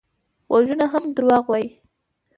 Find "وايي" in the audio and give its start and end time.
1.51-1.69